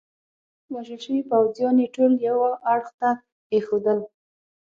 وژل 0.73 0.99
شوي 1.05 1.21
پوځیان 1.29 1.75
يې 1.83 1.87
ټول 1.95 2.11
یوه 2.27 2.49
اړخ 2.73 2.87
ته 2.99 3.09
ایښودل. 3.53 3.99